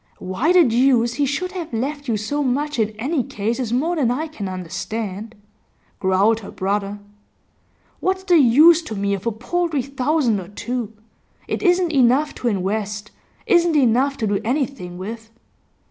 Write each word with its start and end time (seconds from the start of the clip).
'Why 0.17 0.51
the 0.51 0.63
deuce 0.63 1.13
he 1.13 1.27
should 1.27 1.51
have 1.51 1.71
left 1.71 2.07
you 2.07 2.17
so 2.17 2.41
much 2.41 2.79
in 2.79 2.89
any 2.97 3.23
case 3.23 3.59
is 3.59 3.71
more 3.71 3.95
than 3.95 4.09
I 4.09 4.25
can 4.25 4.49
understand,' 4.49 5.35
growled 5.99 6.39
her 6.39 6.49
brother. 6.49 6.97
'What's 7.99 8.23
the 8.23 8.39
use 8.39 8.81
to 8.81 8.95
me 8.95 9.13
of 9.13 9.27
a 9.27 9.31
paltry 9.31 9.83
thousand 9.83 10.39
or 10.39 10.47
two? 10.47 10.91
It 11.47 11.61
isn't 11.61 11.91
enough 11.93 12.33
to 12.41 12.47
invest; 12.47 13.11
isn't 13.45 13.75
enough 13.75 14.17
to 14.17 14.25
do 14.25 14.41
anything 14.43 14.97
with. 14.97 15.29